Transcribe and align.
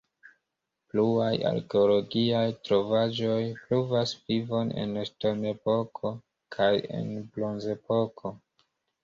Pluaj 0.93 1.33
arkeologiaj 1.49 2.41
trovaĵoj 2.69 3.43
pruvas 3.67 4.15
vivon 4.33 4.73
en 4.85 4.97
ŝtonepoko 5.11 6.15
kaj 6.59 6.73
en 7.03 7.13
bronzepoko. 7.37 8.35